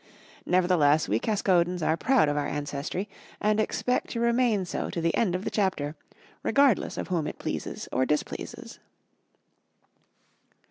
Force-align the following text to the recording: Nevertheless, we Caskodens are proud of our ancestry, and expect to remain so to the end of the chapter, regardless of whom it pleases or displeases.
Nevertheless, 0.47 1.07
we 1.07 1.19
Caskodens 1.19 1.83
are 1.83 1.95
proud 1.95 2.27
of 2.27 2.35
our 2.35 2.47
ancestry, 2.47 3.07
and 3.39 3.59
expect 3.59 4.09
to 4.09 4.19
remain 4.19 4.65
so 4.65 4.89
to 4.89 4.99
the 4.99 5.13
end 5.15 5.35
of 5.35 5.43
the 5.43 5.51
chapter, 5.51 5.95
regardless 6.41 6.97
of 6.97 7.09
whom 7.09 7.27
it 7.27 7.37
pleases 7.37 7.87
or 7.91 8.03
displeases. 8.07 8.79